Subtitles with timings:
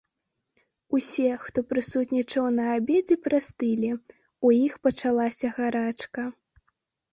[0.99, 3.91] Усе, хто прысутнічаў на абедзе прастылі,
[4.49, 6.21] у іх пачалася гарачка.